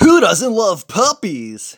Who 0.00 0.20
doesn't 0.20 0.52
love 0.52 0.88
puppies? 0.88 1.76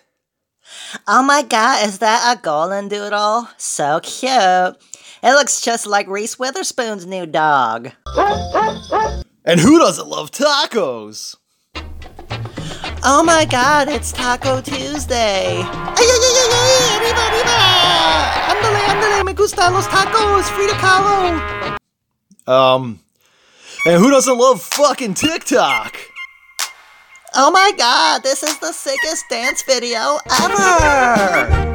Oh 1.06 1.22
my 1.22 1.42
god, 1.42 1.86
is 1.86 1.98
that 1.98 2.36
a 2.36 2.40
golden 2.40 2.88
doodle? 2.88 3.48
So 3.56 4.00
cute. 4.02 4.76
It 5.22 5.32
looks 5.32 5.60
just 5.60 5.86
like 5.86 6.06
Reese 6.06 6.38
Witherspoon's 6.38 7.06
new 7.06 7.26
dog. 7.26 7.90
And 9.44 9.58
who 9.60 9.78
doesn't 9.78 10.06
love 10.08 10.30
tacos? 10.30 11.36
Oh 13.04 13.22
my 13.24 13.44
god, 13.44 13.88
it's 13.88 14.12
Taco 14.12 14.60
Tuesday. 14.60 15.62
Ay, 15.62 15.64
ay, 15.64 16.04
ay, 16.04 16.34
ay, 16.36 16.52
ay, 16.52 16.98
arriba, 16.98 17.22
arriba. 17.30 17.58
Ándale, 18.50 18.80
ándale, 18.90 19.24
me 19.24 19.32
gustan 19.34 19.72
los 19.72 19.86
tacos, 19.86 20.44
Frida 20.50 20.74
Kahlo. 20.74 21.76
Um, 22.46 23.00
and 23.86 24.02
who 24.02 24.10
doesn't 24.10 24.36
love 24.36 24.62
fucking 24.62 25.14
TikTok? 25.14 25.96
Oh 27.34 27.50
my 27.50 27.72
god, 27.76 28.22
this 28.22 28.42
is 28.42 28.58
the 28.58 28.72
sickest 28.72 29.24
dance 29.28 29.62
video 29.62 30.18
ever. 30.40 31.68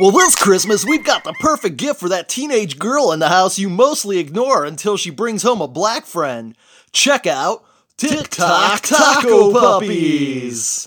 Well, 0.00 0.12
this 0.12 0.36
Christmas, 0.36 0.84
we've 0.84 1.04
got 1.04 1.24
the 1.24 1.34
perfect 1.40 1.76
gift 1.76 1.98
for 1.98 2.08
that 2.08 2.28
teenage 2.28 2.78
girl 2.78 3.10
in 3.10 3.18
the 3.18 3.28
house 3.28 3.58
you 3.58 3.68
mostly 3.68 4.18
ignore 4.18 4.64
until 4.64 4.96
she 4.96 5.10
brings 5.10 5.42
home 5.42 5.60
a 5.60 5.66
black 5.66 6.06
friend. 6.06 6.56
Check 6.92 7.26
out 7.26 7.64
TikTok 7.96 8.80
Taco 8.82 9.52
Puppies! 9.52 10.86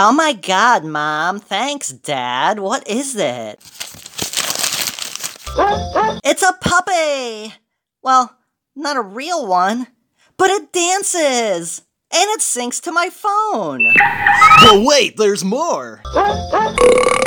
Oh 0.00 0.12
my 0.12 0.32
god, 0.32 0.84
Mom. 0.84 1.40
Thanks, 1.40 1.88
Dad. 1.88 2.60
What 2.60 2.86
is 2.86 3.16
it? 3.16 3.58
It's 6.24 6.42
a 6.44 6.52
puppy! 6.60 7.54
Well, 8.00 8.36
not 8.76 8.96
a 8.96 9.00
real 9.00 9.44
one, 9.44 9.88
but 10.36 10.50
it 10.50 10.72
dances! 10.72 11.82
And 12.12 12.30
it 12.30 12.38
syncs 12.38 12.80
to 12.82 12.92
my 12.92 13.10
phone! 13.10 13.92
But 14.60 14.84
wait, 14.86 15.16
there's 15.16 15.44
more! 15.44 16.00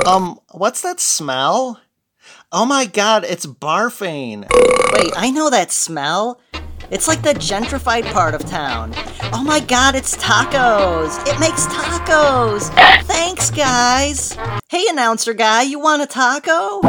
Um, 0.08 0.39
what's 0.52 0.81
that 0.81 1.02
smell? 1.02 1.81
Oh 2.53 2.66
my 2.66 2.85
god, 2.85 3.25
it's 3.25 3.45
barfing. 3.45 4.50
Wait, 4.94 5.11
I 5.17 5.30
know 5.30 5.50
that 5.50 5.73
smell. 5.73 6.39
It's 6.89 7.07
like 7.07 7.21
the 7.21 7.33
gentrified 7.33 8.11
part 8.11 8.33
of 8.33 8.45
town. 8.45 8.93
Oh 9.33 9.43
my 9.45 9.59
god, 9.59 9.95
it's 9.95 10.17
tacos! 10.17 11.19
It 11.27 11.39
makes 11.39 11.67
tacos! 11.67 12.69
Thanks, 13.03 13.51
guys! 13.51 14.38
Hey, 14.69 14.85
announcer 14.89 15.33
guy, 15.33 15.63
you 15.63 15.79
want 15.79 16.01
a 16.01 16.07
taco? 16.07 16.81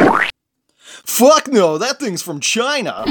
Fuck 1.05 1.49
no, 1.49 1.79
that 1.79 1.99
thing's 1.99 2.23
from 2.23 2.41
China. 2.41 3.05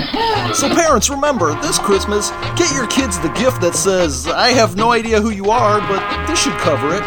So, 0.53 0.73
parents, 0.73 1.09
remember, 1.09 1.53
this 1.61 1.77
Christmas, 1.77 2.31
get 2.55 2.73
your 2.73 2.88
kids 2.88 3.19
the 3.19 3.29
gift 3.29 3.61
that 3.61 3.75
says, 3.75 4.27
I 4.27 4.49
have 4.49 4.75
no 4.75 4.91
idea 4.91 5.21
who 5.21 5.29
you 5.29 5.49
are, 5.51 5.79
but 5.81 6.27
this 6.27 6.41
should 6.41 6.57
cover 6.59 6.95
it. 6.95 7.03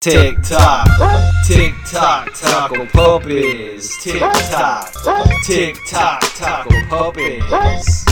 Tick 0.00 0.36
tock, 0.42 0.88
tick 1.46 1.74
tock, 1.86 2.32
taco 2.34 2.86
puppies. 2.86 3.94
Tick 4.02 4.20
tock, 4.20 4.92
tick 5.44 5.76
tock, 5.86 6.20
taco 6.36 6.70
puppies. 6.88 8.04